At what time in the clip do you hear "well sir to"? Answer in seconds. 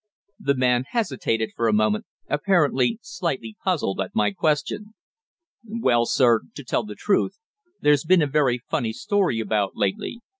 5.63-6.63